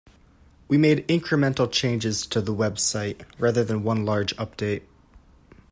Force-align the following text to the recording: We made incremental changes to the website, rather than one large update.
We 0.67 0.79
made 0.79 1.07
incremental 1.07 1.71
changes 1.71 2.25
to 2.25 2.41
the 2.41 2.55
website, 2.55 3.21
rather 3.37 3.63
than 3.63 3.83
one 3.83 4.03
large 4.03 4.35
update. 4.37 4.81